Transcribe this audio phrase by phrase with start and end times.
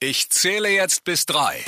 [0.00, 1.64] Ich zähle jetzt bis drei.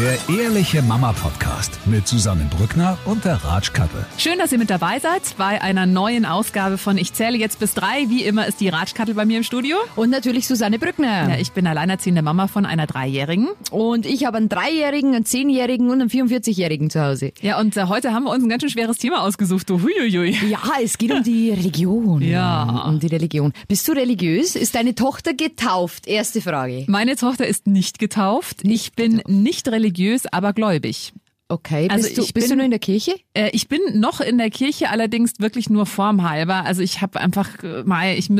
[0.00, 4.06] Der Ehrliche Mama Podcast mit Susanne Brückner und der Ratschkattel.
[4.16, 7.74] Schön, dass ihr mit dabei seid bei einer neuen Ausgabe von Ich zähle jetzt bis
[7.74, 8.08] drei.
[8.08, 9.76] Wie immer ist die Ratschkattel bei mir im Studio.
[9.96, 11.28] Und natürlich Susanne Brückner.
[11.28, 13.48] Ja, ich bin alleinerziehende Mama von einer Dreijährigen.
[13.70, 17.32] Und ich habe einen Dreijährigen, einen Zehnjährigen und einen 44-Jährigen zu Hause.
[17.42, 19.68] Ja, und äh, heute haben wir uns ein ganz schön schweres Thema ausgesucht.
[19.68, 20.30] Du, huiuiui.
[20.48, 22.22] Ja, es geht um die Religion.
[22.22, 22.86] Ja.
[22.88, 23.52] Um die Religion.
[23.68, 24.56] Bist du religiös?
[24.56, 26.06] Ist deine Tochter getauft?
[26.06, 26.84] Erste Frage.
[26.86, 28.60] Meine Tochter ist nicht getauft.
[28.62, 29.89] ich bin nicht religiös,
[30.32, 31.12] aber gläubig.
[31.52, 33.10] Okay, Also bist, du, ich bist du bin- nur in der Kirche?
[33.34, 36.64] Äh, ich bin noch in der Kirche, allerdings wirklich nur formhalber.
[36.64, 38.30] Also ich habe einfach äh, mal, ich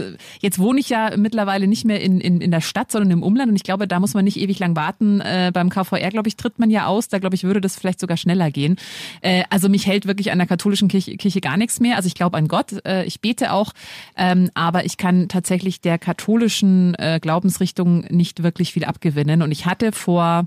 [0.41, 3.51] jetzt wohne ich ja mittlerweile nicht mehr in, in, in der Stadt, sondern im Umland
[3.51, 5.21] und ich glaube, da muss man nicht ewig lang warten.
[5.23, 7.09] Äh, beim KVR, glaube ich, tritt man ja aus.
[7.09, 8.77] Da glaube ich, würde das vielleicht sogar schneller gehen.
[9.23, 11.97] Äh, also mich hält wirklich an der katholischen Kirche, Kirche gar nichts mehr.
[11.97, 13.73] Also ich glaube an Gott, äh, ich bete auch,
[14.17, 19.43] ähm, aber ich kann tatsächlich der katholischen äh, Glaubensrichtung nicht wirklich viel abgewinnen.
[19.43, 20.47] Und ich hatte vor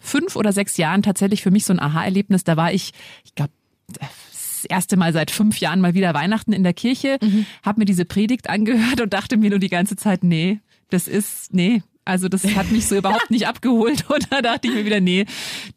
[0.00, 2.44] fünf oder sechs Jahren tatsächlich für mich so ein Aha-Erlebnis.
[2.44, 2.92] Da war ich,
[3.24, 3.52] ich glaube,
[3.98, 7.46] das erste Mal seit fünf Jahren mal wieder Weihnachten in der Kirche, Mhm.
[7.62, 11.54] habe mir diese Predigt angehört und dachte mir nur die ganze Zeit, nee, das ist,
[11.54, 11.82] nee.
[12.04, 15.26] Also das hat mich so überhaupt nicht abgeholt und da dachte ich mir wieder, nee,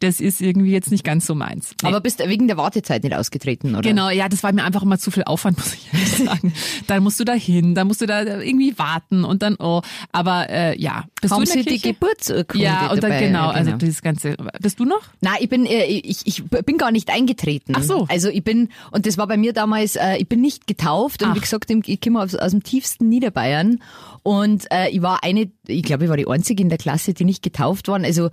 [0.00, 1.74] das ist irgendwie jetzt nicht ganz so meins.
[1.82, 1.88] Nee.
[1.88, 3.82] Aber bist du wegen der Wartezeit nicht ausgetreten, oder?
[3.88, 6.52] Genau, ja, das war mir einfach immer zu viel Aufwand, muss ich ehrlich sagen.
[6.86, 10.48] dann musst du da hin, dann musst du da irgendwie warten und dann, oh, aber
[10.48, 11.04] äh, ja.
[11.20, 11.80] Bist Haben du in der die?
[11.80, 13.26] Geburtsurkunde Ja, und dann dabei?
[13.26, 15.02] genau, also dieses ganze, bist du noch?
[15.20, 17.74] Nein, ich bin, äh, ich, ich bin gar nicht eingetreten.
[17.76, 18.06] Ach so.
[18.08, 21.30] Also ich bin, und das war bei mir damals, äh, ich bin nicht getauft und
[21.30, 21.36] Ach.
[21.36, 23.80] wie gesagt, ich komme aus, aus dem tiefsten Niederbayern
[24.24, 27.26] und äh, ich war eine, ich glaube, ich war die einzige in der Klasse, die
[27.26, 28.06] nicht getauft waren.
[28.06, 28.30] Also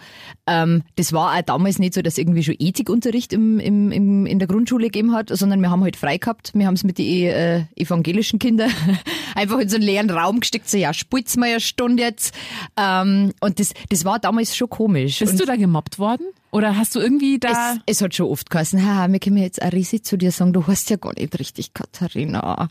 [0.48, 4.40] ähm, das war auch damals nicht so, dass irgendwie schon Ethikunterricht im, im, im, in
[4.40, 6.52] der Grundschule gegeben hat, sondern wir haben halt frei gehabt.
[6.54, 8.72] Wir haben es mit den äh, evangelischen Kindern
[9.36, 12.34] einfach in so einen leeren Raum gesteckt, so ja, spult's mal eine Stunde jetzt.
[12.78, 15.20] Ähm, und das, das war damals schon komisch.
[15.20, 16.28] Bist und du da gemobbt worden?
[16.52, 17.74] Oder hast du irgendwie da.
[17.74, 20.54] es, es hat schon oft geheißen, haha, wir können jetzt ein Risi zu dir sagen,
[20.54, 22.70] du hast ja gar nicht richtig Katharina.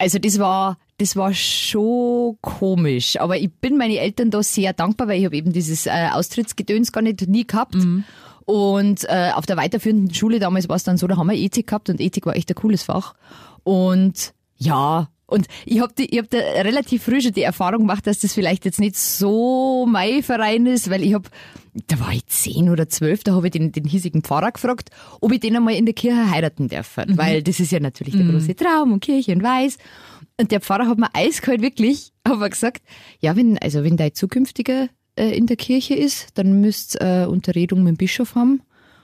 [0.00, 3.20] Also das war, das war schon komisch.
[3.20, 6.90] Aber ich bin meinen Eltern da sehr dankbar, weil ich habe eben dieses äh, Austrittsgedöns
[6.90, 7.74] gar nicht nie gehabt.
[8.46, 11.66] Und äh, auf der weiterführenden Schule damals war es dann so, da haben wir Ethik
[11.66, 13.14] gehabt und Ethik war echt ein cooles Fach.
[13.62, 18.20] Und ja, und ich habe ich hab da relativ früh schon die Erfahrung gemacht, dass
[18.20, 21.28] das vielleicht jetzt nicht so mein Verein ist, weil ich habe,
[21.86, 24.90] da war ich zehn oder zwölf, da habe ich den, den hiesigen Pfarrer gefragt,
[25.20, 26.96] ob ich den einmal in der Kirche heiraten darf.
[27.06, 29.78] Weil das ist ja natürlich der große Traum und Kirche und Weiß.
[30.38, 32.82] Und der Pfarrer hat mir eiskalt wirklich aber gesagt,
[33.20, 37.26] ja, wenn, also wenn dein zukünftiger äh, in der Kirche ist, dann müsst ihr äh,
[37.26, 38.62] Unterredung mit dem Bischof haben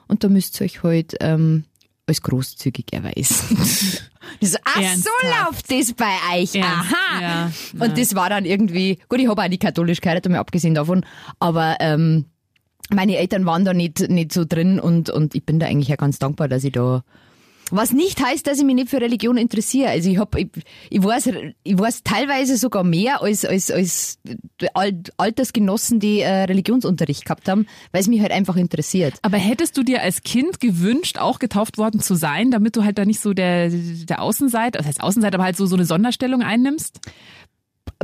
[0.08, 1.64] und da müsst ihr euch halt ähm,
[2.06, 3.58] als großzügig erweisen.
[4.40, 5.70] So, ach, so Ernsthaft?
[5.70, 6.54] läuft das bei euch.
[6.56, 6.92] Ernst?
[6.92, 7.20] Aha.
[7.22, 10.74] Ja, Und das war dann irgendwie, gut, ich habe auch nicht katholisch geheiratet, mal abgesehen
[10.74, 11.06] davon,
[11.38, 12.24] aber ähm,
[12.90, 15.96] meine Eltern waren da nicht, nicht so drin und, und ich bin da eigentlich ja
[15.96, 17.04] ganz dankbar, dass ich da
[17.70, 19.90] was nicht heißt, dass ich mich nicht für Religion interessiere.
[19.90, 20.48] Also ich hab, ich,
[20.88, 21.30] ich weiß,
[21.64, 24.18] ich weiß teilweise sogar mehr als, als, als
[24.74, 29.14] Al- Altersgenossen, die äh, Religionsunterricht gehabt haben, weil es mich halt einfach interessiert.
[29.22, 32.98] Aber hättest du dir als Kind gewünscht, auch getauft worden zu sein, damit du halt
[32.98, 36.42] da nicht so der, der Außenseiter, das heißt Außenseiter, aber halt so, so eine Sonderstellung
[36.42, 37.00] einnimmst?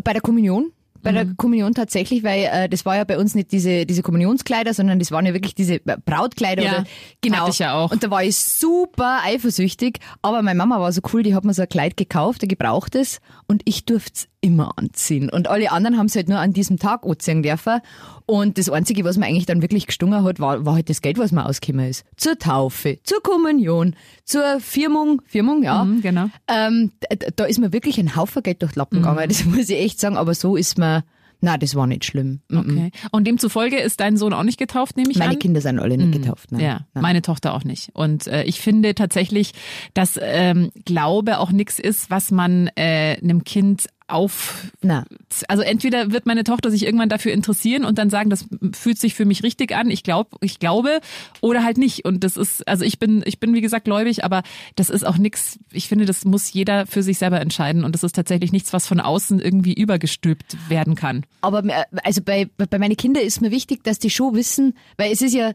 [0.03, 0.73] Bei der Kommunion?
[1.02, 1.14] Bei Mhm.
[1.16, 4.98] der Kommunion tatsächlich, weil äh, das war ja bei uns nicht diese diese Kommunionskleider, sondern
[4.98, 6.84] das waren ja wirklich diese Brautkleider Ja, oder
[7.20, 7.36] genau.
[7.38, 7.90] hatte ich ja auch.
[7.90, 11.54] Und da war ich super eifersüchtig, aber meine Mama war so cool, die hat mir
[11.54, 15.98] so ein Kleid gekauft, ein gebrauchtes und ich durfte es immer anziehen und alle anderen
[15.98, 17.80] haben es halt nur an diesem Tag anziehen dürfen
[18.27, 21.19] und das einzige, was mir eigentlich dann wirklich gestungen hat, war, war halt das Geld,
[21.19, 22.05] was mir ausgekommen ist.
[22.16, 23.94] Zur Taufe, zur Kommunion,
[24.25, 25.84] zur Firmung, Firmung, ja.
[25.84, 26.27] Mhm, genau.
[26.49, 29.69] Ähm, da, da ist mir wirklich ein Haufen Geld durch die Lappen gegangen, das muss
[29.69, 31.05] ich echt sagen, aber so ist mir,
[31.44, 32.41] na, das war nicht schlimm.
[32.49, 32.59] Mhm.
[32.59, 32.91] Okay.
[33.11, 35.38] Und demzufolge ist dein Sohn auch nicht getauft, nehme ich Meine an?
[35.41, 36.53] Kinder sind alle nicht getauft.
[36.53, 36.61] Nein.
[36.61, 37.03] Ja, Nein.
[37.03, 37.91] meine Tochter auch nicht.
[37.94, 39.53] Und äh, ich finde tatsächlich,
[39.93, 44.71] dass ähm, Glaube auch nichts ist, was man äh, einem Kind auf.
[44.83, 45.05] Na.
[45.49, 49.15] Also entweder wird meine Tochter sich irgendwann dafür interessieren und dann sagen, das fühlt sich
[49.15, 51.00] für mich richtig an, ich glaube, ich glaube,
[51.41, 52.05] oder halt nicht.
[52.05, 54.43] Und das ist, also ich bin, ich bin wie gesagt gläubig, aber
[54.76, 55.59] das ist auch nichts.
[55.73, 58.87] Ich finde, das muss jeder für sich selber entscheiden und das ist tatsächlich nichts, was
[58.87, 61.25] von außen irgendwie übergestülpt werden kann.
[61.41, 65.12] Aber äh, also bei, bei meinen Kindern ist mir wichtig, dass die schon wissen, weil
[65.12, 65.53] es ist ja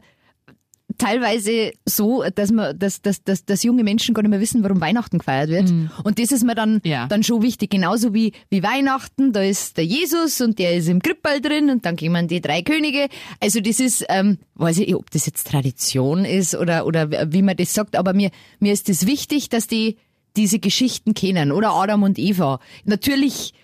[0.98, 4.80] teilweise so, dass man, dass, dass, dass, dass junge Menschen gar nicht mehr wissen, warum
[4.80, 5.70] Weihnachten gefeiert wird.
[6.04, 7.06] Und das ist mir dann, Ja.
[7.06, 7.70] dann schon wichtig.
[7.70, 11.86] Genauso wie, wie Weihnachten, da ist der Jesus und der ist im Krippball drin und
[11.86, 13.08] dann kommen die drei Könige.
[13.40, 17.42] Also das ist, ähm, weiß ich, nicht, ob das jetzt Tradition ist oder, oder wie
[17.42, 19.96] man das sagt, aber mir, mir ist es das wichtig, dass die
[20.36, 22.60] diese Geschichten kennen oder Adam und Eva.
[22.84, 23.54] Natürlich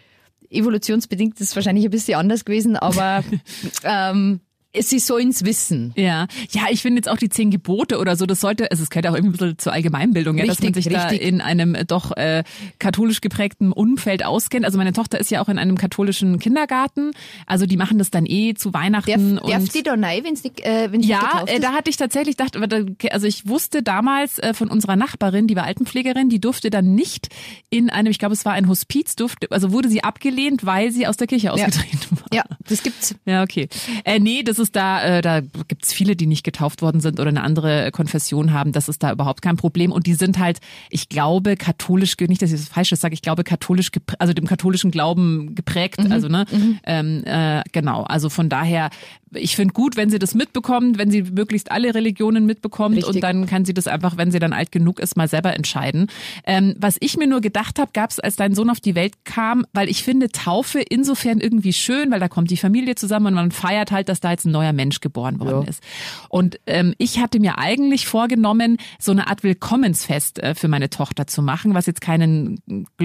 [0.51, 3.25] evolutionsbedingt ist es wahrscheinlich ein bisschen anders gewesen, aber
[3.85, 4.41] ähm,
[4.81, 5.93] sie sollen's wissen.
[5.97, 8.91] Ja, ja, ich finde jetzt auch die zehn Gebote oder so, das sollte, also es
[8.91, 11.03] gehört auch irgendwie ein bisschen zur Allgemeinbildung, ja, dass man sich richtig.
[11.03, 12.45] da in einem äh, doch äh,
[12.79, 14.65] katholisch geprägten Umfeld auskennt.
[14.65, 17.13] Also meine Tochter ist ja auch in einem katholischen Kindergarten,
[17.47, 20.45] also die machen das dann eh zu Darf, Weihnachten darf und die da rein, wenn's
[20.45, 21.65] nicht, äh, nicht ja, äh, ist?
[21.65, 22.57] da hatte ich tatsächlich gedacht,
[23.11, 27.29] also ich wusste damals äh, von unserer Nachbarin, die war Altenpflegerin, die durfte dann nicht
[27.71, 31.07] in einem, ich glaube, es war ein Hospiz, durfte, also wurde sie abgelehnt, weil sie
[31.07, 32.24] aus der Kirche ausgetreten war.
[32.35, 33.15] Ja, das gibt's.
[33.25, 33.69] Ja, okay.
[34.05, 37.29] Äh, nee, das ist da, äh, da gibt's viele, die nicht getauft worden sind oder
[37.29, 38.73] eine andere Konfession haben.
[38.73, 39.93] Das ist da überhaupt kein Problem.
[39.93, 40.61] Und die sind halt,
[40.91, 44.91] ich glaube, katholisch, nicht, dass ich das Falsches sage, ich glaube, katholisch, also dem katholischen
[44.91, 46.01] Glauben geprägt.
[46.11, 46.45] Also, ne,
[46.85, 48.03] ähm, äh, genau.
[48.03, 48.91] Also von daher,
[49.35, 53.15] ich finde gut, wenn sie das mitbekommt, wenn sie möglichst alle Religionen mitbekommt Richtig.
[53.15, 56.09] und dann kann sie das einfach, wenn sie dann alt genug ist, mal selber entscheiden.
[56.47, 59.25] Ähm, was ich mir nur gedacht habe, gab es, als dein Sohn auf die Welt
[59.25, 63.35] kam, weil ich finde Taufe insofern irgendwie schön, weil da kommt die Familie zusammen und
[63.35, 65.69] man feiert halt, dass da jetzt ein neuer Mensch geboren worden Ja.
[65.69, 65.83] ist.
[66.31, 71.27] Und ähm, ich hatte mir eigentlich vorgenommen, so eine Art Willkommensfest äh, für meine Tochter
[71.27, 72.61] zu machen, was jetzt keinen,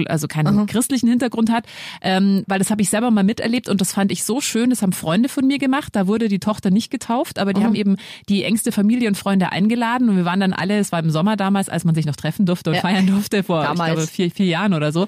[0.06, 1.66] also keinen christlichen Hintergrund hat,
[2.00, 4.70] ähm, weil das habe ich selber mal miterlebt und das fand ich so schön.
[4.70, 5.94] Das haben Freunde von mir gemacht.
[5.94, 7.96] Da wurde die Tochter nicht getauft, aber die haben eben
[8.28, 11.36] die engste Familie und Freunde eingeladen und wir waren dann alle, es war im Sommer
[11.36, 12.82] damals, als man sich noch treffen durfte und Ja.
[12.82, 15.06] feiern durfte, vor ich glaube vier, vier Jahren oder so.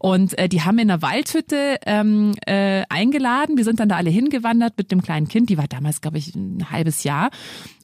[0.00, 3.51] Und äh, die haben in einer Waldhütte ähm, äh, eingeladen.
[3.56, 5.50] Wir sind dann da alle hingewandert mit dem kleinen Kind.
[5.50, 7.30] Die war damals, glaube ich, ein halbes Jahr.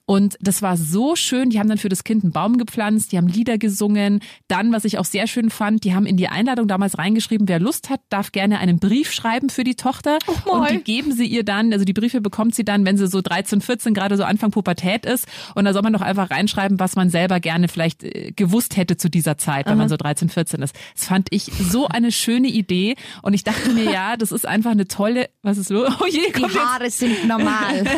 [0.08, 1.50] Und das war so schön.
[1.50, 4.20] Die haben dann für das Kind einen Baum gepflanzt, die haben Lieder gesungen.
[4.48, 7.60] Dann, was ich auch sehr schön fand, die haben in die Einladung damals reingeschrieben, wer
[7.60, 10.18] Lust hat, darf gerne einen Brief schreiben für die Tochter.
[10.46, 13.06] Oh, und die geben sie ihr dann, also die Briefe bekommt sie dann, wenn sie
[13.06, 15.26] so 13, 14, gerade so Anfang Pubertät ist.
[15.54, 18.96] Und da soll man doch einfach reinschreiben, was man selber gerne vielleicht äh, gewusst hätte
[18.96, 20.74] zu dieser Zeit, wenn man so 13, 14 ist.
[20.94, 22.94] Das fand ich so eine schöne Idee.
[23.20, 25.92] Und ich dachte mir, ja, das ist einfach eine tolle, was ist los?
[26.00, 27.84] Oh je, Die kommt jetzt Haare sind normal.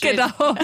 [0.00, 0.54] Genau.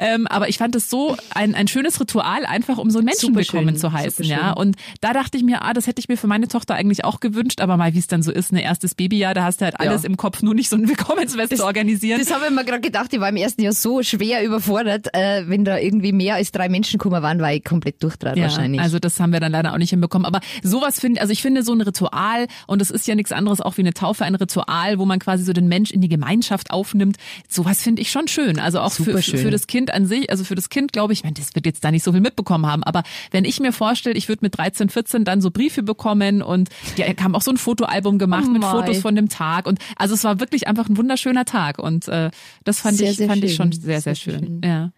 [0.00, 3.34] Ähm, aber ich fand es so ein, ein schönes Ritual, einfach um so einen Menschen
[3.34, 4.24] willkommen zu heißen.
[4.24, 4.52] Ja.
[4.52, 7.20] Und da dachte ich mir, ah, das hätte ich mir für meine Tochter eigentlich auch
[7.20, 9.78] gewünscht, aber mal wie es dann so ist, ein erstes Babyjahr, da hast du halt
[9.80, 10.08] alles Ja.
[10.08, 12.18] im Kopf, nur nicht so ein Willkommensfest zu organisieren.
[12.18, 15.48] Das habe ich mir gerade gedacht, ich war im ersten Jahr so schwer überfordert, äh,
[15.48, 18.80] wenn da irgendwie mehr als drei Menschen gekommen waren, war ich komplett durchdreht Ja, wahrscheinlich.
[18.80, 20.26] also das haben wir dann leider auch nicht hinbekommen.
[20.26, 23.60] Aber sowas finde, also ich finde so ein Ritual und es ist ja nichts anderes
[23.60, 26.70] auch wie eine Taufe, ein Ritual, wo man quasi so den Mensch in die Gemeinschaft
[26.70, 27.16] aufnimmt.
[27.48, 28.58] Sowas finde ich schon schön.
[28.58, 31.24] Also auch für, für das Kind an sich, also für das Kind glaube ich, ich
[31.24, 34.16] meine, das wird jetzt da nicht so viel mitbekommen haben, aber wenn ich mir vorstelle,
[34.16, 37.56] ich würde mit 13, 14 dann so Briefe bekommen und die haben auch so ein
[37.56, 38.64] Fotoalbum gemacht Oh mit.
[38.64, 42.30] Fotos von dem Tag und also es war wirklich einfach ein wunderschöner Tag und äh,
[42.64, 43.80] das fand Sehr, ich sehr fand ich schon schön.
[43.82, 44.40] sehr sehr, Sehr schön.
[44.40, 44.60] schön.
[44.64, 44.90] Ja.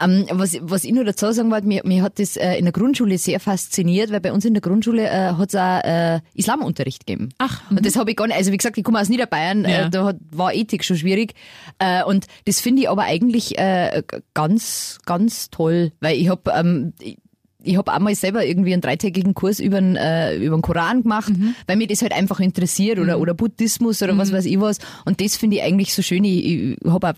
[0.00, 2.72] Ähm, was, was ich nur dazu sagen wollte, mir, mir hat das äh, in der
[2.72, 7.06] Grundschule sehr fasziniert, weil bei uns in der Grundschule äh, hat es auch äh, Islamunterricht
[7.06, 7.30] gegeben.
[7.38, 9.86] Ach, Und das habe ich gar nicht, also wie gesagt, ich komme aus Niederbayern, Ja.
[9.86, 11.34] äh, da hat, war Ethik schon schwierig.
[11.78, 14.02] Äh, und das finde ich aber eigentlich äh,
[14.34, 17.18] ganz, ganz toll, weil ich habe ähm, ich-
[17.64, 21.28] ich habe einmal selber irgendwie einen dreitägigen Kurs über den, äh, über den Koran gemacht,
[21.30, 21.54] Mhm.
[21.68, 24.78] weil mich das halt einfach interessiert oder, oder Buddhismus oder was weiß ich was.
[25.04, 26.24] Und das finde ich eigentlich so schön.
[26.24, 27.14] Ich, ich habe auch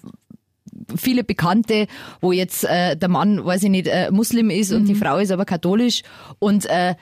[0.97, 1.87] viele Bekannte,
[2.21, 5.31] wo jetzt äh, der Mann, weiß ich nicht, äh, Muslim ist und die Frau ist
[5.31, 6.03] aber katholisch
[6.39, 6.95] und äh,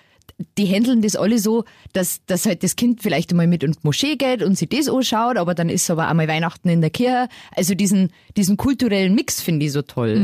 [0.58, 3.79] die handeln das alle so, dass, dass halt das Kind vielleicht einmal mit in die
[3.82, 7.29] Moschee geht und sich das anschaut, aber dann ist aber einmal Weihnachten in der Kirche.
[7.55, 10.17] Also diesen, diesen kulturellen Mix finde ich so toll.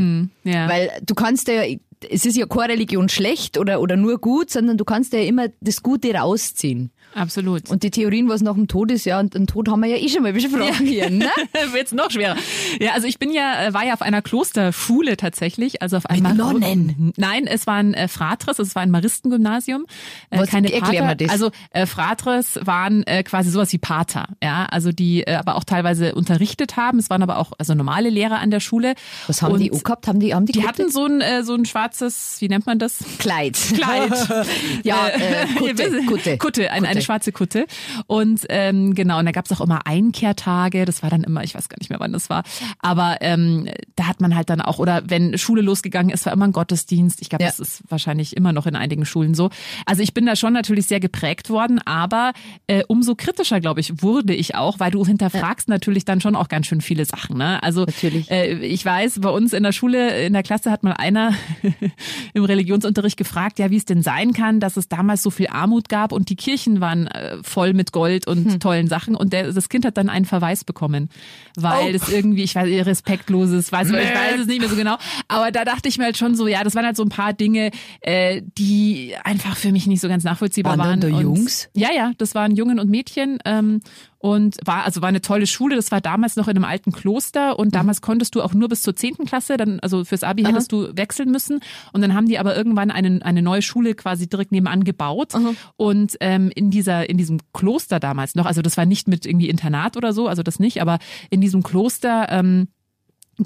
[0.45, 0.69] ja.
[0.69, 1.63] Weil du kannst ja,
[2.11, 5.49] es ist ja keine Religion schlecht oder, oder nur gut, sondern du kannst ja immer
[5.61, 6.91] das Gute rausziehen.
[7.15, 7.69] Absolut.
[7.71, 9.97] Und die Theorien, was nach dem Tod ist, ja, und den Tod haben wir ja
[9.97, 11.27] eh schon mal besprochen hier, ne?
[11.73, 12.37] Wird's noch schwerer.
[12.81, 16.23] Ja, also ich bin ja, äh, war ja auf einer Klosterschule tatsächlich, also auf einem
[16.23, 17.13] Mit Nonnen?
[17.17, 19.87] Nein, es war ein äh, Fratres, es war ein Maristengymnasium.
[20.31, 21.07] Äh, Was- keine erklär Pater.
[21.07, 21.31] mir das.
[21.31, 25.65] Also äh, Fratres waren äh, quasi sowas wie Pater, ja, also die äh, aber auch
[25.65, 26.99] teilweise unterrichtet haben.
[26.99, 28.95] Es waren aber auch also normale Lehrer an der Schule.
[29.27, 30.07] Was haben Und die auch gehabt?
[30.07, 30.69] Haben die, haben die, Die Kutte?
[30.69, 32.99] hatten so ein äh, so ein schwarzes, wie nennt man das?
[33.19, 33.57] Kleid.
[33.75, 34.13] Kleid.
[34.85, 36.39] ja, äh, Kutte, Kutte.
[36.39, 37.03] Kutte, ein, eine Kutte.
[37.09, 37.67] Schwarze Kutte.
[38.07, 41.69] Und ähm, genau, und da gab's auch immer Einkehrtage, das war dann immer, ich weiß
[41.69, 42.43] gar nicht mehr, wann das war,
[42.81, 46.47] aber ähm, da hat man halt dann auch, oder wenn Schule losgegangen ist, war immer
[46.47, 47.23] ein Gottesdienst.
[47.23, 47.51] Ich glaube, Ja.
[47.51, 49.49] das ist wahrscheinlich immer noch in einigen Schulen so.
[49.87, 52.33] Also ich bin da schon natürlich sehr geprägt worden, aber
[52.67, 56.49] äh, umso kritischer, glaube ich, wurde ich auch, weil du hinterfragst natürlich dann schon auch
[56.49, 57.39] ganz schön viele Sachen.
[57.39, 57.63] Ne?
[57.63, 58.31] Also Natürlich.
[58.31, 61.33] äh, ich weiß, bei uns in der Schule, in der Klasse hat mal einer
[62.35, 65.89] im Religionsunterricht gefragt, ja, wie es denn sein kann, dass es damals so viel Armut
[65.89, 68.61] gab und die Kirchen waren waren äh, voll mit Gold und Hm.
[68.61, 71.09] tollen Sachen und der, das Kind hat dann einen Verweis bekommen,
[71.57, 71.97] weil Oh.
[71.97, 74.97] es irgendwie, ich weiß, respektloses, weiß, ich weiß es nicht mehr so genau,
[75.29, 77.33] aber da dachte ich mir halt schon so, ja, das waren halt so ein paar
[77.33, 81.01] Dinge, äh, die einfach für mich nicht so ganz nachvollziehbar Waren waren.
[81.01, 81.69] da Jungs?
[81.75, 83.81] Ja, ja, das waren Jungen und Mädchen ähm,
[84.19, 85.77] und war also war eine tolle Schule.
[85.77, 87.53] Das war damals noch in einem alten Kloster.
[87.53, 87.57] Mhm.
[87.57, 90.73] und damals konntest du auch nur bis zur zehnten Klasse, dann also fürs Abi hättest
[90.73, 91.61] du wechseln müssen.
[91.93, 95.35] Und dann haben die aber irgendwann eine eine neue Schule quasi direkt nebenan gebaut.
[95.77, 99.49] Und ähm, in dieser in diesem Kloster damals noch, also das war nicht mit irgendwie
[99.49, 100.99] Internat oder so, also das nicht, aber
[101.31, 102.69] in diesem Kloster ähm,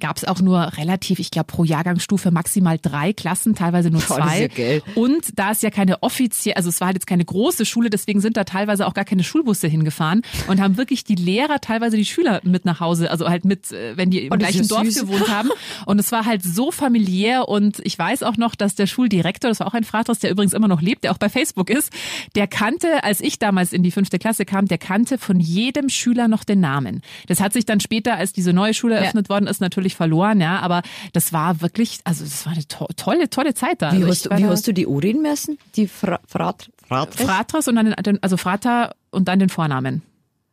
[0.01, 4.09] gab es auch nur relativ, ich glaube, pro Jahrgangsstufe maximal drei Klassen, teilweise nur ist
[4.09, 4.49] zwei.
[4.57, 4.81] ja.
[4.95, 8.21] Und da es ja keine offiziell, also es war halt jetzt keine große Schule, deswegen
[8.21, 12.05] sind da teilweise auch gar keine Schulbusse hingefahren und haben wirklich die Lehrer teilweise die
[12.05, 14.69] Schüler mit nach Hause, also halt mit, äh, wenn die im Oh, das ist gleichen
[14.69, 15.01] ja Dorf süß.
[15.03, 15.51] gewohnt haben.
[15.87, 19.61] Und es war halt so familiär und ich weiß auch noch, dass der Schuldirektor, das
[19.61, 21.93] war auch ein Fraters, der übrigens immer noch lebt, der auch bei Facebook ist,
[22.35, 26.29] der kannte, als ich damals in die fünfte Klasse kam, der kannte von jedem Schüler
[26.29, 27.03] noch den Namen.
[27.27, 30.61] Das hat sich dann später, als diese neue Schule eröffnet worden ist, natürlich verloren, ja,
[30.61, 33.93] aber das war wirklich, also das war eine to tolle, tolle Zeit da.
[33.93, 35.59] Wie, also hast, du- wie da- hast du die anreden müssen?
[35.77, 37.21] Die Fra Frat Fratres?
[37.27, 40.03] Fratras und dann den, also Frater und dann den Vornamen.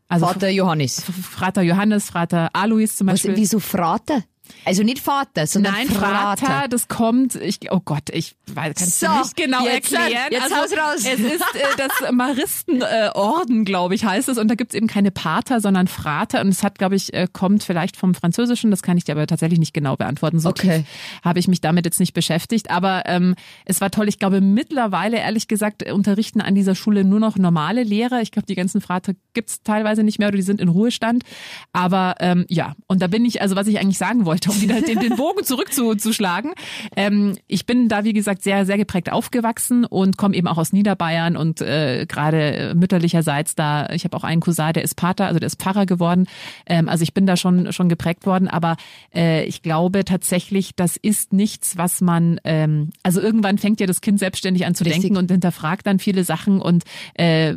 [0.07, 1.03] Also Vater Johannes.
[1.03, 3.35] Frater Johannes, Frater Alois zum Was, Beispiel.
[3.37, 4.23] wieso Frater?
[4.65, 6.45] Also nicht Vater, sondern Nein, Frater.
[6.45, 10.27] Frater, das kommt, ich, oh Gott, ich weiß, kannst So, du nicht genau jetzt, erklären.
[10.31, 10.95] jetzt also, raus.
[10.97, 14.37] Es ist äh, das Maristenorden, äh, glaube ich, heißt es.
[14.37, 16.41] Und da gibt's eben keine Pater, sondern Frater.
[16.41, 19.27] Und es hat, glaube ich, äh, kommt vielleicht vom Französischen, das kann ich dir aber
[19.27, 20.39] tatsächlich nicht genau beantworten.
[20.39, 20.83] So Okay.
[21.23, 22.71] habe ich mich damit jetzt nicht beschäftigt.
[22.71, 24.07] Aber ähm, es war toll.
[24.09, 28.21] Ich glaube, mittlerweile, ehrlich gesagt, unterrichten an dieser Schule nur noch normale Lehrer.
[28.21, 31.23] Ich glaube, die ganzen Frater gibt's teilweise nicht mehr oder die sind in Ruhestand.
[31.71, 34.81] Aber ähm, ja, und da bin ich, also was ich eigentlich sagen wollte, um wieder
[34.81, 36.53] den, den Bogen zurückzuschlagen.
[36.95, 40.73] Ähm, ich bin da, wie gesagt, sehr, sehr geprägt aufgewachsen und komme eben auch aus
[40.73, 45.39] Niederbayern und äh, gerade mütterlicherseits da, ich habe auch einen Cousin, der ist Pater, also
[45.39, 46.27] der ist Pfarrer geworden.
[46.65, 48.77] Ähm, also ich bin da schon, schon geprägt worden, aber
[49.13, 54.01] äh, ich glaube tatsächlich, das ist nichts, was man, ähm, also irgendwann fängt ja das
[54.01, 55.01] Kind selbstständig an zu Richtig.
[55.01, 56.83] denken und hinterfragt dann viele Sachen und
[57.15, 57.55] äh,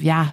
[0.00, 0.32] ja,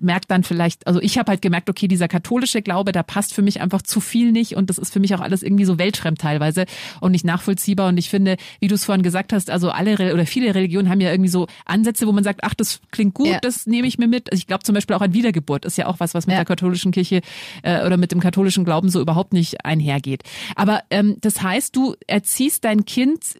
[0.00, 3.42] merkt dann vielleicht, also ich habe halt gemerkt, okay, dieser katholische Glaube, da passt für
[3.42, 6.18] mich einfach zu viel nicht und das ist für mich auch alles irgendwie so weltfremd
[6.20, 6.66] teilweise
[7.00, 10.26] und nicht nachvollziehbar und ich finde, wie du es vorhin gesagt hast, also alle oder
[10.26, 13.38] viele Religionen haben ja irgendwie so Ansätze, wo man sagt, ach, das klingt gut, Ja.
[13.40, 14.30] das nehme ich mir mit.
[14.32, 16.38] Also ich glaube zum Beispiel auch an Wiedergeburt ist ja auch was, was mit Ja.
[16.40, 17.20] der katholischen Kirche
[17.62, 20.22] äh, oder mit dem katholischen Glauben so überhaupt nicht einhergeht.
[20.54, 23.38] Aber ähm, das heißt, du erziehst dein Kind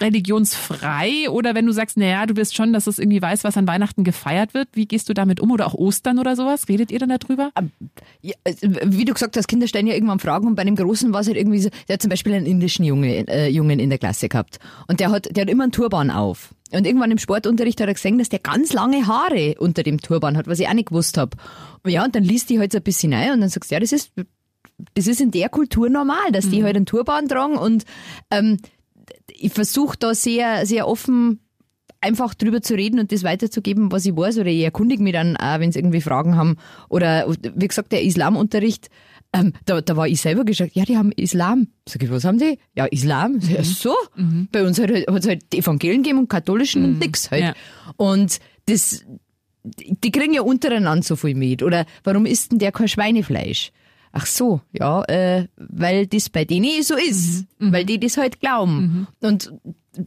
[0.00, 3.66] religionsfrei oder wenn du sagst, naja, du wirst schon, dass es irgendwie weiß, was an
[3.66, 6.68] Weihnachten gefeiert wird, wie gehst du damit um oder auch Ostern oder sowas?
[6.68, 7.50] Redet ihr dann darüber?
[8.20, 11.12] Ja, also, wie du gesagt hast, Kinder stellen ja irgendwann Fragen und bei dem Großen
[11.12, 13.90] war es halt irgendwie so, der hat zum Beispiel einen indischen Junge, äh, Jungen in
[13.90, 16.54] der Klasse gehabt und der hat, der hat immer einen Turban auf.
[16.70, 20.36] Und irgendwann im Sportunterricht hat er gesehen, dass der ganz lange Haare unter dem Turban
[20.36, 21.36] hat, was ich auch nicht gewusst hab.
[21.82, 23.74] Und ja, und dann liest die halt so ein bisschen rein und dann sagst du,
[23.74, 24.12] ja, das ist,
[24.94, 27.84] das ist in der Kultur normal, dass die halt einen Turban tragen und
[28.30, 28.58] ähm,
[29.38, 31.40] ich versuche da sehr, sehr offen
[32.00, 35.36] einfach drüber zu reden und das weiterzugeben, was ich weiß, oder ich erkundige mich dann
[35.36, 36.56] auch, wenn sie irgendwie Fragen haben.
[36.88, 38.88] Oder wie gesagt, der Islamunterricht,
[39.32, 41.68] ähm, da, da war ich selber gesagt, ja, die haben Islam.
[41.88, 42.58] Sag ich, was haben die?
[42.76, 43.40] Ja, Islam.
[43.40, 43.94] Ja, so.
[44.52, 47.42] Bei uns hat es halt die Evangelien gegeben und katholischen und nix halt.
[47.42, 47.54] Ja.
[47.96, 49.04] Und das,
[49.64, 51.62] die kriegen ja untereinander so viel mit.
[51.62, 53.72] Oder warum isst denn der kein Schweinefleisch?
[54.12, 59.06] Ach so, ja, äh, weil das bei denen so ist, weil die das halt glauben.
[59.20, 59.52] Und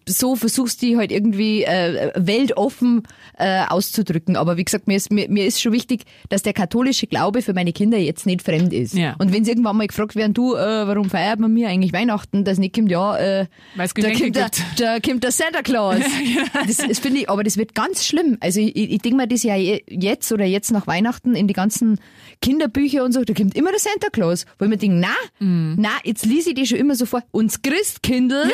[0.07, 3.03] so versuchst du die halt irgendwie äh, weltoffen
[3.37, 4.35] äh, auszudrücken.
[4.35, 7.53] Aber wie gesagt, mir ist, mir, mir ist schon wichtig, dass der katholische Glaube für
[7.53, 8.93] meine Kinder jetzt nicht fremd ist.
[8.93, 9.15] Ja.
[9.19, 12.43] Und wenn sie irgendwann mal gefragt werden, du, äh, warum feiert man mir eigentlich Weihnachten,
[12.43, 13.45] das nicht kommt, ja, äh,
[13.77, 15.97] da kommt, der, da kommt der Santa Claus.
[16.67, 18.37] das, das finde ich, aber das wird ganz schlimm.
[18.39, 21.53] Also ich, ich denke mir das ja je- jetzt oder jetzt nach Weihnachten in die
[21.53, 21.99] ganzen
[22.41, 24.45] Kinderbücher und so, da kommt immer der Santa Claus.
[24.57, 25.07] Wo ich mir denke, na,
[25.39, 25.75] Mhm.
[25.79, 27.23] na, jetzt lese ich die schon immer so vor.
[27.31, 28.51] Uns Christkindl.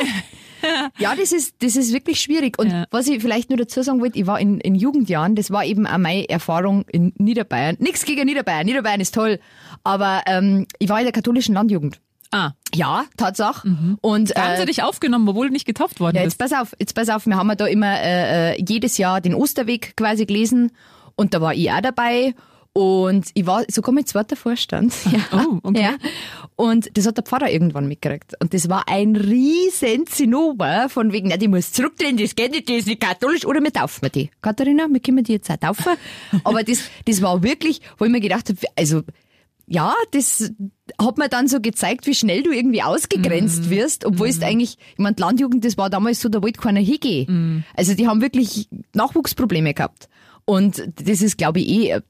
[0.99, 2.57] ja, das ist, das ist wirklich schwierig.
[2.59, 2.85] Und Ja.
[2.91, 5.85] was ich vielleicht nur dazu sagen wollte, ich war in, in Jugendjahren, das war eben
[5.87, 7.77] auch meine Erfahrung in Niederbayern.
[7.79, 9.39] Nichts gegen Niederbayern, Niederbayern ist toll.
[9.83, 11.99] Aber ähm, ich war in der katholischen Landjugend.
[12.31, 13.97] Ah, Ja, Tatsache.
[14.01, 16.51] Und da haben äh, sie dich aufgenommen, obwohl du nicht getauft worden ja, jetzt bist.
[16.51, 19.33] pass auf, jetzt pass auf, wir haben ja da immer äh, äh, jedes Jahr den
[19.33, 20.71] Osterweg quasi gelesen
[21.15, 22.35] und da war ich auch dabei
[22.77, 24.93] und ich war sogar mit zweiter Vorstand.
[25.07, 25.19] Ja.
[25.31, 25.81] Oh, okay.
[25.81, 25.95] Ja.
[26.55, 28.33] Und das hat der Pfarrer irgendwann mitgekriegt.
[28.39, 32.69] Und das war ein riesen Zinnober von wegen, na, die muss zurückdrehen, das geht nicht,
[32.69, 34.29] die ist nicht katholisch, oder wir taufen wir die.
[34.41, 35.93] Katharina, wir können die jetzt auch taufen.
[36.43, 39.01] Aber das, das war wirklich, wo ich mir gedacht habe, also,
[39.65, 40.51] ja, das
[41.01, 44.99] hat mir dann so gezeigt, wie schnell du irgendwie ausgegrenzt wirst, obwohl es eigentlich, ich
[44.99, 47.65] meine, Landjugend, das war damals so, da wollte keiner hingehen.
[47.75, 50.09] Also die haben wirklich Nachwuchsprobleme gehabt.
[50.49, 52.01] Und das ist, glaube ich, eh ein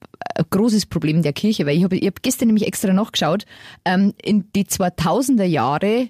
[0.51, 3.45] großes Problem der Kirche, weil ich habe ich hab gestern nämlich extra nachgeschaut,
[3.83, 6.09] ähm, in die 2000er Jahre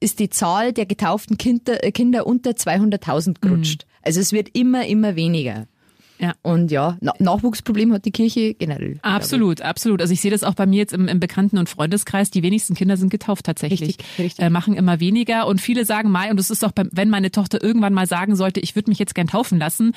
[0.00, 3.86] ist die Zahl der getauften Kinder, äh, Kinder unter 200.000 gerutscht.
[4.02, 5.68] Also es wird immer, immer weniger.
[6.18, 6.34] Ja.
[6.42, 8.98] Und ja, Na Nachwuchsproblem hat die Kirche generell.
[9.02, 10.02] Absolut, absolut.
[10.02, 12.32] Also ich sehe das auch bei mir jetzt im, im Bekannten- und Freundeskreis.
[12.32, 13.90] Die wenigsten Kinder sind getauft tatsächlich.
[13.90, 14.44] Richtig, richtig.
[14.44, 15.46] Äh, machen immer weniger.
[15.46, 18.34] Und viele sagen mal, und das ist auch, beim, wenn meine Tochter irgendwann mal sagen
[18.34, 19.92] sollte, ich würde mich jetzt gern taufen lassen,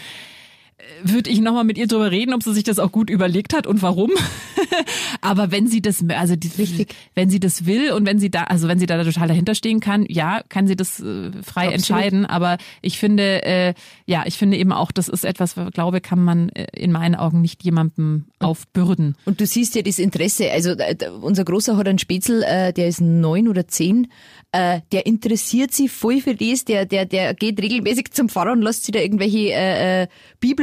[1.03, 3.67] würde ich nochmal mit ihr drüber reden, ob sie sich das auch gut überlegt hat
[3.67, 4.11] und warum.
[5.21, 6.95] Aber wenn sie das, also die, Richtig.
[7.15, 9.79] wenn sie das will und wenn sie da, also wenn sie da total dahinter stehen
[9.79, 11.73] kann, ja, kann sie das äh, frei Absolut.
[11.73, 12.25] entscheiden.
[12.25, 13.73] Aber ich finde, äh,
[14.05, 17.41] ja, ich finde eben auch, das ist etwas, glaube kann man äh, in meinen Augen
[17.41, 19.15] nicht jemandem aufbürden.
[19.25, 20.51] Und du siehst ja das Interesse.
[20.51, 24.07] Also äh, unser Großer hat einen Spätzl, äh, der ist neun oder zehn.
[24.51, 26.63] Äh, der interessiert sich voll für das.
[26.65, 30.07] Der, der, der geht regelmäßig zum Pfarrer und lässt sich da irgendwelche äh, äh,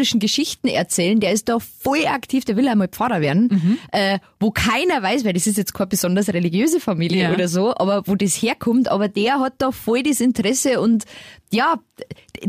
[0.01, 1.21] biblischen Geschichten erzählen.
[1.21, 2.45] Der ist da voll aktiv.
[2.45, 3.79] Der will einmal Pfarrer werden.
[3.93, 7.33] Äh, wo keiner weiß, weil das ist jetzt keine besonders religiöse Familie Ja.
[7.35, 8.89] oder so, aber wo das herkommt.
[8.89, 11.05] Aber der hat da voll das Interesse und
[11.53, 11.75] ja,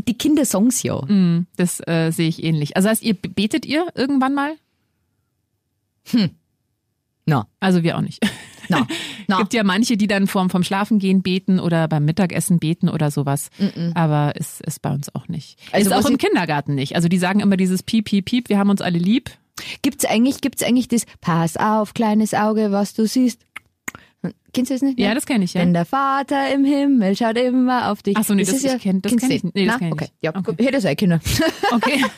[0.08, 0.98] die Kinder sagen's ja.
[1.56, 2.76] Das äh, sehe ich ähnlich.
[2.76, 4.54] Also heißt, ihr betet ihr irgendwann mal?
[7.26, 8.20] Na, Also wir auch nicht.
[8.80, 8.86] Na,
[9.28, 9.38] na.
[9.38, 13.50] gibt ja manche, die dann vorm vom Schlafengehen beten oder beim Mittagessen beten oder sowas.
[13.94, 15.58] Aber ist, ist bei uns auch nicht.
[15.72, 16.96] Also ist auch im Kindergarten nicht.
[16.96, 19.30] Also die sagen immer dieses Piep, Piep, Piep, wir haben uns alle lieb.
[19.82, 23.42] Gibt's eigentlich, gibt's eigentlich das Pass auf, kleines Auge, was du siehst?
[24.52, 25.00] Kennst du das nicht?
[25.00, 25.60] Ja, das kenne ich, ja.
[25.62, 28.16] Denn der Vater im Himmel schaut immer auf dich.
[28.16, 29.54] Ach so, nee, das- ist ja, ich kenn- das kennst kenn du ich nicht.
[29.56, 30.04] Nee, das Na, kenn ich okay.
[30.04, 30.14] nicht.
[30.20, 30.64] Ja, Okay.
[30.64, 31.20] hätte sein können.
[31.72, 32.04] Okay.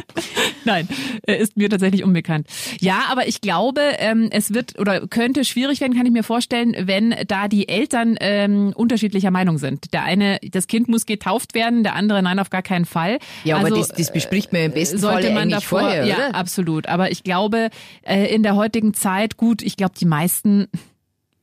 [0.64, 0.88] Nein,
[1.26, 2.46] äh, ist mir tatsächlich unbekannt.
[2.80, 6.74] Ja, aber ich glaube, ähm, es wird oder könnte schwierig werden, kann ich mir vorstellen,
[6.78, 9.92] wenn da die Eltern ähm, unterschiedlicher Meinung sind.
[9.92, 13.18] Der eine, das Kind muss getauft werden, der andere, nein, auf gar keinen Fall.
[13.44, 16.04] Ja, aber Also, das, das bespricht man im besten sollte Fall man eigentlich davor, vorher,
[16.04, 16.34] ja, oder?
[16.34, 16.86] absolut.
[16.86, 17.70] Aber ich glaube,
[18.02, 20.68] äh, in der heutigen Zeit, gut, ich glaube, die meisten,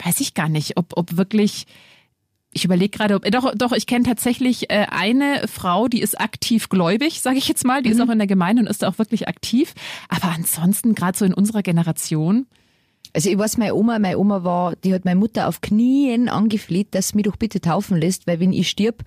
[0.04, 1.66] weiß ich gar nicht, ob, ob wirklich,
[2.52, 6.70] ich überlege gerade, ob, doch, doch, ich kenne tatsächlich äh, eine Frau, die ist aktiv
[6.70, 9.28] gläubig, sage ich jetzt mal, die ist auch in der Gemeinde und ist auch wirklich
[9.28, 9.74] aktiv.
[10.10, 12.48] Aber ansonsten, gerade so in unserer Generation,
[13.14, 16.90] Also ich weiß, meine Oma, meine Oma war, die hat meine Mutter auf Knien angefleht,
[16.92, 19.04] dass sie mich doch bitte taufen lässt, weil wenn ich stirb,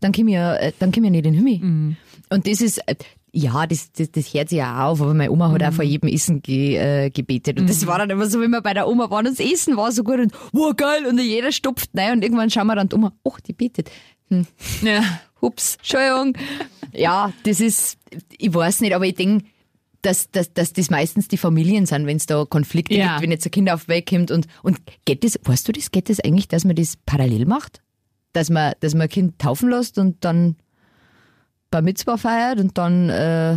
[0.00, 1.58] dann komm ich ja, äh, dann komm ich ja nicht in den Himmel.
[1.58, 1.96] Mhm.
[2.30, 2.96] Und das ist, äh,
[3.34, 5.74] ja, das, das, das hört sich ja auch auf, aber meine Oma hat auch Mhm.
[5.74, 7.58] vor jedem Essen ge, äh, gebetet.
[7.60, 9.76] Und das war dann immer so, wenn wir bei der Oma waren und das Essen
[9.76, 12.88] war so gut und wow, geil, und jeder stopft rein und irgendwann schauen wir dann
[12.88, 13.90] die Oma, ach, die betet.
[14.30, 14.46] Hm,
[14.82, 15.02] ja,
[15.42, 16.34] Hups, Entschuldigung.
[16.92, 17.98] Ja, das ist,
[18.38, 19.44] ich weiß nicht, aber ich denke,
[20.02, 23.12] dass, dass, dass das meistens die Familien sind, wenn es da Konflikte Ja.
[23.14, 25.72] gibt, wenn jetzt ein Kind auf die Welt kommt und, und geht das, weißt du
[25.72, 27.82] das, geht das eigentlich, dass man das parallel macht?
[28.34, 30.56] Dass man, dass man ein Kind taufen lässt und dann
[31.74, 33.56] Bar Mitzvah feiert und dann, äh,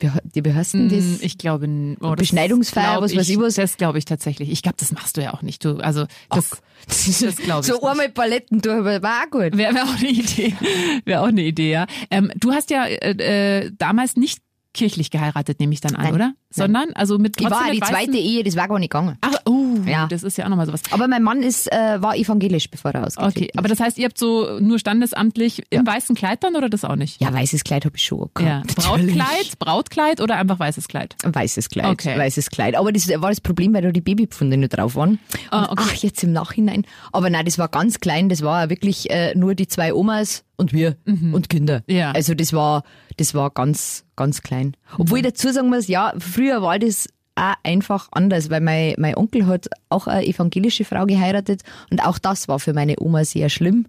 [0.00, 1.04] die heißt denn das?
[1.04, 1.66] Mm, ich glaube,
[2.00, 3.56] oh, das Beschneidungsfeier, was weiß ich was?
[3.56, 4.50] Das glaube ich tatsächlich.
[4.50, 5.62] Ich glaube, das machst du ja auch nicht.
[5.62, 7.66] Du, also das, das glaube ich.
[7.66, 9.54] so einmal Paletten durch, war auch gut.
[9.54, 10.54] Wäre wär auch eine Idee.
[11.04, 11.86] Wäre auch eine Idee, ja.
[12.10, 14.40] Ähm, du hast ja äh, äh, damals nicht
[14.72, 16.14] kirchlich geheiratet, nehme ich dann an, Nein.
[16.14, 16.32] oder?
[16.48, 19.18] Sondern, also mit Ich trotzdem war die zweite Ehe, das war gar nicht gegangen.
[19.20, 20.06] Ach, oh, Ja.
[20.08, 20.82] das ist ja auch nochmal sowas.
[20.90, 24.04] Aber mein Mann ist, äh, war evangelisch, bevor er ausgetreten Okay, aber das heißt, ihr
[24.06, 27.20] habt so nur standesamtlich im weißen Kleid dann oder das auch nicht?
[27.20, 28.60] Ja, weißes Kleid habe ich schon Ja.
[28.62, 28.74] gehabt.
[28.76, 31.16] Brautkleid, Brautkleid oder einfach weißes Kleid?
[31.24, 31.86] Weißes Kleid.
[31.86, 32.18] Okay.
[32.18, 32.76] Weißes Kleid.
[32.76, 35.18] Aber das war das Problem, weil da die Babypfunde nicht drauf waren.
[35.50, 35.84] Ah, okay.
[35.86, 36.84] Ach, jetzt im Nachhinein.
[37.12, 38.28] Aber nein, das war ganz klein.
[38.28, 41.82] Das war wirklich äh, nur die zwei Omas und wir und Kinder.
[41.86, 41.94] Mhm.
[41.96, 42.10] Ja.
[42.12, 42.82] Also das war,
[43.18, 44.76] das war ganz, ganz klein.
[44.98, 49.16] Obwohl ich dazu sagen muss, ja, früher war das auch einfach anders, weil mein, mein
[49.16, 53.48] Onkel hat auch eine evangelische Frau geheiratet und auch das war für meine Oma sehr
[53.48, 53.86] schlimm.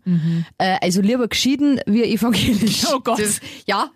[0.58, 2.84] Äh, also lieber geschieden wie evangelisch.
[2.84, 2.90] Mhm.
[2.94, 3.20] Oh Gott.
[3.20, 3.90] Das, ja,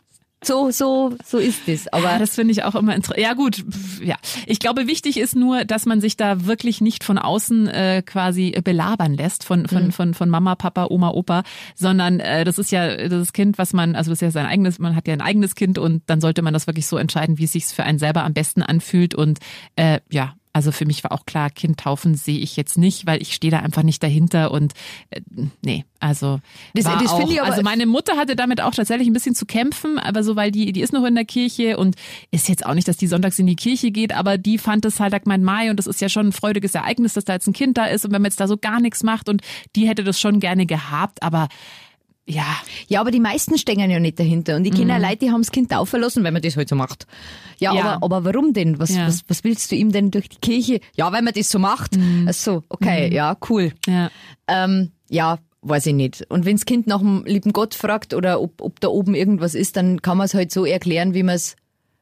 [0.44, 1.88] so, so, so ist es.
[1.94, 3.22] Aber Ja, das finde ich auch immer interessant.
[3.22, 3.64] Ja gut,
[4.04, 4.16] ja.
[4.48, 8.52] Ich glaube, wichtig ist nur, dass man sich da wirklich nicht von außen äh, quasi
[8.64, 11.44] belabern lässt von von von von Mama, Papa, Oma, Opa,
[11.76, 14.80] sondern äh, das ist ja das Kind, was man, also das ist ja sein eigenes,
[14.80, 17.44] man hat ja ein eigenes Kind und dann sollte man das wirklich so entscheiden, wie
[17.44, 19.40] es sich für einen selber am besten anfühlt und
[19.76, 20.34] äh, ja.
[20.54, 23.52] Also für mich war auch klar, Kind taufen sehe ich jetzt nicht, weil ich stehe
[23.52, 24.74] da einfach nicht dahinter und
[25.10, 25.22] äh,
[25.62, 26.40] nee, also
[26.74, 29.36] Das- das auch, finde ich aber- also meine Mutter hatte damit auch tatsächlich ein bisschen
[29.36, 31.96] zu kämpfen, aber so, weil die, die ist noch in der Kirche und
[32.32, 35.00] ist jetzt auch nicht, dass die sonntags in die Kirche geht, aber die fand es
[35.00, 37.54] halt, mein Mai und das ist ja schon ein freudiges Ereignis, dass da jetzt ein
[37.54, 39.42] Kind da ist und wenn man jetzt da so gar nichts macht und
[39.76, 41.48] die hätte das schon gerne gehabt, aber
[42.34, 42.46] ja,
[42.88, 44.56] Ja, aber die meisten stehen ja nicht dahinter.
[44.56, 46.70] Und ich kenne auch Leute, die haben das Kind taufen lassen, weil man das halt
[46.70, 47.06] so macht.
[47.60, 47.84] Ja, Ja.
[47.96, 48.80] Aber, aber warum denn?
[48.80, 49.08] Was, Ja.
[49.08, 50.80] was, was willst du ihm denn durch die Kirche?
[50.96, 51.92] Ja, weil man das so macht.
[52.28, 53.72] Ach so, okay, ja, cool.
[53.88, 54.10] ja.
[54.48, 56.26] Ähm, ja, weiß ich nicht.
[56.30, 59.78] Und wenns Kind nach dem lieben Gott fragt oder ob, ob da oben irgendwas ist,
[59.78, 61.56] dann kann man es halt so erklären, wie man es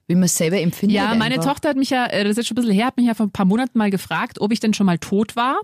[0.09, 0.95] wie man es selber empfindet.
[0.95, 1.51] Ja, meine einfach.
[1.51, 3.13] Tochter hat mich ja, äh, das ist jetzt schon ein bisschen her, hat mich ja
[3.13, 5.61] vor ein paar Monaten mal gefragt, ob ich denn schon mal tot war.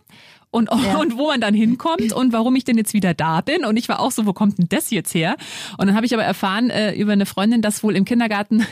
[0.51, 3.65] Und, und wo man dann hinkommt und warum ich denn jetzt wieder da bin.
[3.65, 5.35] Und ich war auch so, wo kommt denn das jetzt her?
[5.77, 8.65] Und dann habe ich aber erfahren äh, über eine Freundin, dass wohl im Kindergarten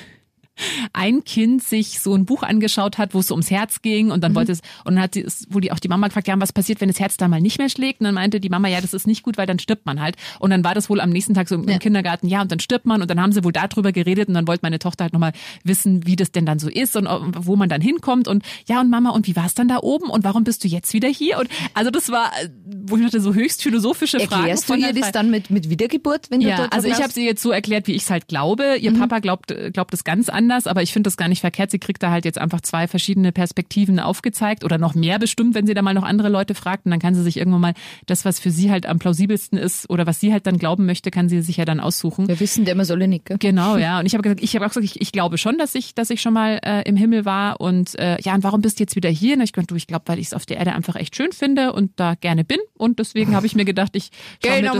[0.93, 4.23] ein Kind sich so ein Buch angeschaut hat, wo es so ums Herz ging und
[4.23, 6.53] dann wollte es und dann hat die, wo die auch die Mama gefragt, ja, was
[6.53, 8.01] passiert, wenn das Herz da mal nicht mehr schlägt?
[8.01, 10.15] Und dann meinte die Mama, ja, das ist nicht gut, weil dann stirbt man halt.
[10.39, 11.79] Und dann war das wohl am nächsten Tag so im Ja.
[11.79, 14.47] Kindergarten, ja, und dann stirbt man und dann haben sie wohl darüber geredet und dann
[14.47, 17.55] wollte meine Tochter halt nochmal wissen, wie das denn dann so ist und äh, wo
[17.55, 20.23] man dann hinkommt und ja, und Mama, und wie war es dann da oben und
[20.23, 21.39] warum bist du jetzt wieder hier?
[21.39, 22.49] Und also das war, äh,
[22.85, 24.43] wo ich dachte, so höchst philosophische Fragen.
[24.47, 27.11] Erklärst du ihr das dann mit, mit Wiedergeburt, wenn du ja, dort also ich habe
[27.11, 28.75] sie jetzt so erklärt, wie ich es halt glaube.
[28.77, 28.83] Mhm.
[28.83, 31.71] Ihr Papa glaubt, äh, glaubt es ganz anders, aber ich finde das gar nicht verkehrt.
[31.71, 35.65] Sie kriegt da halt jetzt einfach zwei verschiedene Perspektiven aufgezeigt oder noch mehr bestimmt, wenn
[35.65, 36.85] sie da mal noch andere Leute fragt.
[36.85, 37.73] Und dann kann sie sich irgendwann mal
[38.05, 41.11] das, was für sie halt am plausibelsten ist oder was sie halt dann glauben möchte,
[41.11, 42.27] kann sie sich ja dann aussuchen.
[42.27, 43.37] Wir wissen, der immer solle nicht, gell?
[43.39, 43.99] Genau, ja.
[43.99, 46.09] Und ich habe gesagt, ich habe auch gesagt, ich, ich glaube schon, dass ich, dass
[46.09, 47.61] ich schon mal äh, im Himmel war.
[47.61, 49.35] Und äh, ja, und warum bist du jetzt wieder hier?
[49.35, 51.31] Und ich gesagt, du, ich glaube, weil ich es auf der Erde einfach echt schön
[51.31, 52.59] finde und da gerne bin.
[52.77, 54.75] Und deswegen habe ich mir gedacht, ich Geh mir noch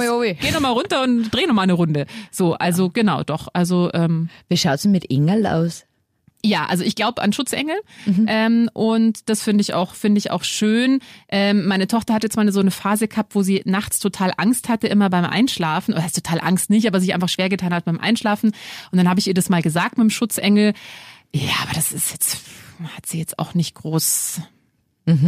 [0.74, 2.06] runter und dreh noch mal eine Runde.
[2.32, 3.48] So, also genau, doch.
[3.54, 5.10] Also ähm, Wie schaut's denn mit
[5.54, 5.86] Aus?
[6.46, 7.76] ja, also ich glaube an Schutzengel
[8.28, 11.00] ähm, und das finde ich auch finde ich auch schön.
[11.30, 14.68] Ähm, meine Tochter hat jetzt mal so eine Phase gehabt, wo sie nachts total Angst
[14.68, 15.94] hatte immer beim Einschlafen.
[15.94, 18.52] Oder heißt total Angst nicht, aber sich einfach schwer getan hat beim Einschlafen.
[18.92, 20.74] Und dann habe ich ihr das mal gesagt mit dem Schutzengel.
[21.34, 22.40] Ja, aber das ist jetzt
[22.94, 24.42] hat sie jetzt auch nicht groß.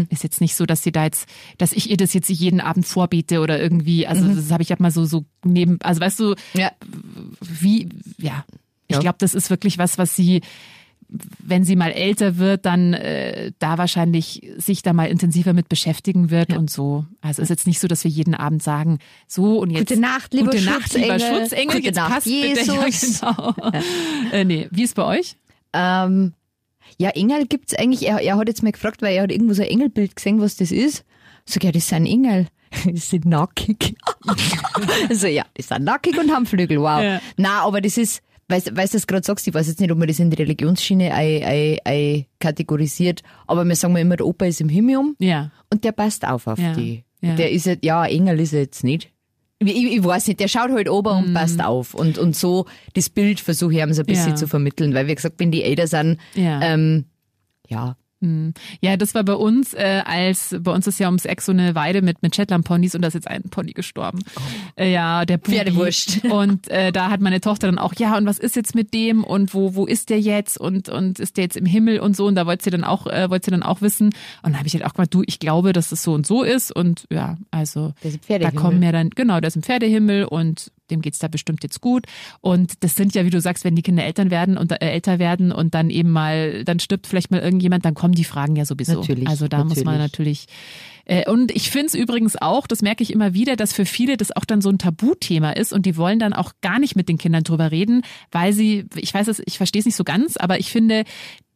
[0.10, 2.86] Ist jetzt nicht so, dass sie da jetzt, dass ich ihr das jetzt jeden Abend
[2.86, 4.06] vorbete oder irgendwie.
[4.08, 5.80] Also das habe ich hab mal so so neben.
[5.82, 6.72] Also weißt du, Ja.
[7.40, 8.44] wie, ja.
[8.88, 9.02] Ich Ja.
[9.02, 10.42] glaube, das ist wirklich was, was sie,
[11.08, 16.30] wenn sie mal älter wird, dann äh, da wahrscheinlich sich da mal intensiver mit beschäftigen
[16.32, 17.06] wird und so.
[17.22, 20.00] Also es ist jetzt nicht so, dass wir jeden Abend sagen, so und jetzt Gute
[20.02, 21.42] Nacht, lieber Gute Nacht, lieber Schutzengel.
[21.42, 22.48] Schutzengel, Gute jetzt Nacht, passt bitte.
[22.86, 23.22] Jesus.
[23.22, 23.72] Ja, genau.
[24.32, 25.36] Äh, nee, wie ist bei euch?
[25.74, 26.34] Ähm,
[26.98, 29.62] ja, Engel gibt's eigentlich, er, er hat jetzt mal gefragt, weil er hat irgendwo so
[29.62, 31.04] ein Engelbild gesehen, was das ist.
[31.46, 32.48] Sag ja, das sind Engel.
[32.86, 33.96] Die sind nackig.
[35.10, 37.02] also ja, die sind nackig und haben Flügel, wow.
[37.02, 37.22] Ja.
[37.38, 39.92] Na, aber das ist, weißt du, weißt du das gerade sagst, ich weiß jetzt nicht,
[39.92, 44.26] ob man das in die Religionsschiene ei, ei, ei kategorisiert, aber wir sagen immer, der
[44.28, 45.52] Opa ist im Himmium Ja.
[45.72, 47.04] und der passt auf auf Ja, die.
[47.22, 47.36] ja.
[47.36, 49.12] Der ist, ja- Engel ist er jetzt nicht.
[49.60, 51.94] Ich, ich, weiß nicht, der schaut halt ober und passt auf.
[51.94, 54.36] Und, und so das Bild versuche ich ihm so ein bisschen Mhm.
[54.38, 57.06] Zu vermitteln, weil wie gesagt, wenn die älter sind, ähm,
[57.70, 57.96] ja,
[58.82, 61.76] Ja, das war bei uns, äh, als bei uns ist ja ums Eck so eine
[61.76, 64.20] Weide mit mit Shetland-Ponys und da ist jetzt ein Pony gestorben.
[64.76, 65.58] Äh, ja, der Bubi.
[65.58, 66.26] Pferdewurst.
[66.32, 69.24] Und äh, da hat meine Tochter dann auch, ja, und was ist jetzt mit dem
[69.24, 72.26] und wo wo ist der jetzt und und ist der jetzt im Himmel und so
[72.26, 74.68] und da wollte sie dann auch äh, wollte sie dann auch wissen und dann habe
[74.68, 77.38] ich halt auch gemacht, du, ich glaube, dass es so und so ist und ja,
[77.52, 77.94] also
[78.28, 81.82] da kommen ja dann genau, der ist im Pferdehimmel und dem geht's da bestimmt jetzt
[81.82, 82.06] gut
[82.42, 85.20] und das sind ja, wie du sagst, wenn die Kinder Eltern werden und äh, älter
[85.20, 88.66] werden und dann eben mal dann stirbt vielleicht mal irgendjemand, dann kommen die Fragen ja
[88.66, 89.00] sowieso.
[89.00, 90.48] Natürlich, Also da muss man natürlich
[91.06, 94.18] äh, und ich finde es übrigens auch, das merke ich immer wieder, dass für viele
[94.18, 97.08] das auch dann so ein Tabuthema ist und die wollen dann auch gar nicht mit
[97.10, 100.38] den Kindern drüber reden, weil sie, ich weiß es, ich verstehe es nicht so ganz,
[100.38, 101.04] aber ich finde,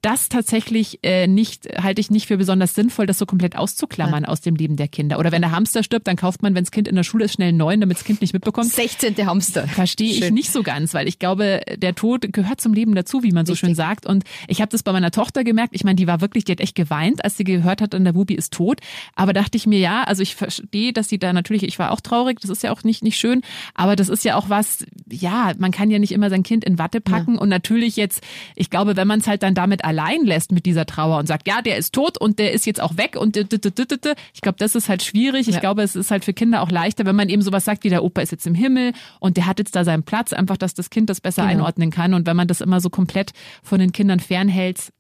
[0.02, 4.40] das tatsächlich äh, nicht, halte ich nicht für besonders sinnvoll, das so komplett auszuklammern aus
[4.40, 5.20] dem Leben der Kinder.
[5.20, 7.34] Oder wenn der Hamster stirbt, dann kauft man, wenn das Kind in der Schule ist,
[7.34, 8.72] schnell einen neuen, damit das Kind nicht mitbekommt.
[8.72, 9.18] 16.
[9.26, 9.68] Hamster.
[9.68, 13.32] Verstehe ich nicht so ganz, weil ich glaube, der Tod gehört zum Leben dazu, wie
[13.32, 13.68] man so Richtig.
[13.68, 14.06] schön sagt.
[14.06, 15.76] Und ich habe das bei meiner Tochter gemerkt.
[15.76, 18.14] Ich meine, die war wirklich, die hat echt geweint, als sie gehört hat, dann der
[18.14, 18.80] Bubi ist tot.
[19.16, 22.00] Aber dachte ich mir, ja, also ich verstehe, dass sie da natürlich, ich war auch
[22.00, 23.42] traurig, das ist ja auch nicht, nicht schön,
[23.74, 26.80] aber das ist ja auch was, ja, man kann ja nicht immer sein Kind in
[26.80, 27.38] Watte packen.
[27.38, 28.24] Und natürlich jetzt,
[28.56, 31.48] ich glaube, wenn man es halt dann damit allein lässt mit dieser Trauer und sagt,
[31.48, 34.88] ja, der ist tot und der ist jetzt auch weg und ich glaube, das ist
[34.88, 35.48] halt schwierig.
[35.48, 35.60] Ich Ja.
[35.60, 38.04] glaube, es ist halt für Kinder auch leichter, wenn man eben sowas sagt, wie der
[38.04, 40.90] Opa ist jetzt im Himmel und der hat jetzt da seinen Platz, einfach, dass das
[40.90, 41.54] Kind das besser Genau.
[41.54, 42.14] einordnen kann.
[42.14, 43.32] Und wenn man das immer so komplett
[43.64, 44.92] von den Kindern fernhält,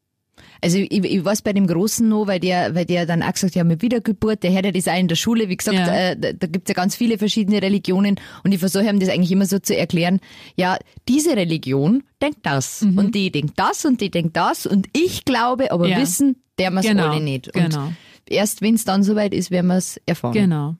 [0.61, 3.51] Also ich, ich weiß bei dem Großen noch, weil der, weil der dann auch gesagt
[3.51, 5.87] hat, ja, mit Wiedergeburt, der hört ja das auch in der Schule, wie gesagt, Ja.
[6.11, 9.31] äh, da, da gibt's ja ganz viele verschiedene Religionen und ich versuche ihm das eigentlich
[9.31, 10.19] immer so zu erklären,
[10.55, 15.25] ja, diese Religion denkt das und die denkt das und die denkt das und ich
[15.25, 15.91] glaube, aber Mhm.
[15.91, 15.97] Ja.
[16.01, 17.47] wissen, der wir Genau, alle nicht.
[17.55, 17.91] Und genau.
[18.29, 20.33] erst wenn es dann soweit ist, werden wir es erfahren.
[20.33, 20.75] genau.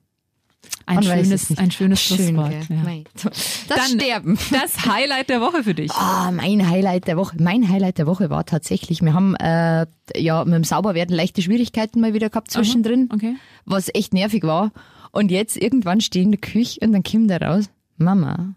[0.86, 2.54] Ein Man schönes, ein schönes Schön, Schlusswort.
[2.70, 2.84] Ja.
[3.24, 4.40] Das Dann Sterben.
[4.52, 5.92] Das Highlight der Woche für dich.
[5.92, 7.38] Ah, mein Highlight der Woche.
[7.40, 12.02] Mein Highlight der Woche war tatsächlich, wir haben äh, ja mit dem Sauberwerden leichte Schwierigkeiten
[12.02, 13.36] mal wieder gehabt zwischendrin, okay.
[13.66, 14.72] was echt nervig war.
[15.12, 17.66] Und jetzt irgendwann stehe ich in der Küche und dann kommt er raus,
[17.98, 18.56] Mama,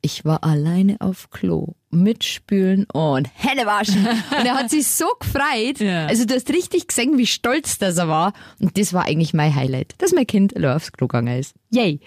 [0.00, 4.06] ich war alleine auf Klo mit Spülen und Hände waschen.
[4.06, 5.80] Und er hat sich so gefreut.
[5.80, 6.06] Ja.
[6.06, 8.32] Also du hast richtig gesehen, wie stolz das er war.
[8.60, 11.54] Und das war eigentlich mein Highlight, dass mein Kind allein aufs Klo gegangen ist.
[11.70, 12.00] Yay.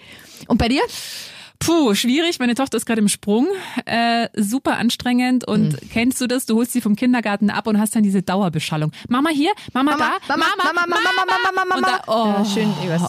[0.46, 0.82] Und bei dir?
[1.58, 2.38] Puh, schwierig.
[2.40, 3.46] Meine Tochter ist gerade im Sprung.
[3.84, 5.46] Äh, super anstrengend.
[5.46, 6.44] Und kennst du das?
[6.46, 8.90] Du holst sie vom Kindergarten ab und hast dann diese Dauerbeschallung.
[9.08, 12.68] Mama hier, Mama, da, Mama, Mama, Mama, Mama, Mama, Mama, Und da, oh, Ja, schön,
[12.82, 13.02] ich weiß.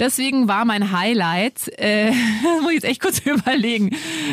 [0.00, 2.10] Deswegen war mein Highlight, äh,
[2.62, 3.90] muss ich jetzt echt kurz überlegen,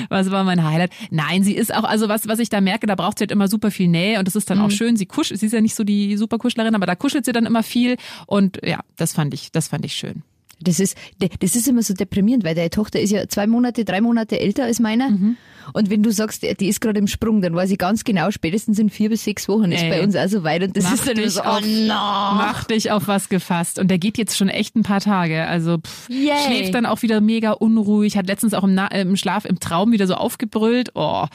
[0.10, 0.92] was war mein Highlight?
[1.12, 3.48] Nein, sie ist auch, also was, was ich da merke, da braucht sie halt immer
[3.48, 4.64] super viel Nähe und das ist dann Mhm.
[4.66, 4.96] auch schön.
[4.96, 7.46] Sie kuschelt, sie ist ja nicht so die super Kuschlerin, aber da kuschelt sie dann
[7.46, 10.24] immer viel und ja, das fand ich, das fand ich schön.
[10.60, 10.98] Das ist,
[11.40, 14.64] das ist immer so deprimierend, weil deine Tochter ist ja zwei Monate, drei Monate älter
[14.64, 15.10] als meiner.
[15.10, 15.38] Mhm.
[15.74, 18.80] Und wenn du sagst, die ist gerade im Sprung, dann weiß ich ganz genau, spätestens
[18.80, 19.90] in vier bis sechs Wochen ist Ey.
[19.90, 20.64] bei uns auch so weit.
[20.64, 21.88] Und das Mach ist dann so, auf- oh no.
[21.94, 23.78] Mach dich auf was gefasst.
[23.78, 25.46] Und der geht jetzt schon echt ein paar Tage.
[25.46, 29.44] Also pff, schläft dann auch wieder mega unruhig, hat letztens auch im, Na im Schlaf,
[29.46, 30.92] im Traum wieder so aufgebrüllt.
[30.96, 31.26] Oh,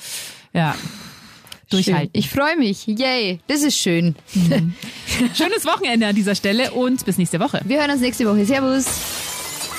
[0.55, 0.75] ja.
[1.73, 1.85] Schön.
[1.85, 2.11] Durchhalten.
[2.13, 2.87] Ich freue mich.
[2.87, 3.41] Yay.
[3.47, 4.15] Das ist schön.
[5.35, 7.61] Schönes Wochenende an dieser Stelle und bis nächste Woche.
[7.65, 8.45] Wir hören uns nächste Woche.
[8.45, 8.87] Servus.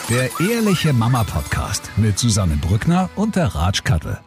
[0.10, 4.20] Der Ehrliche Mama Podcast mit Susanne Brückner und der Ratsch Kattel.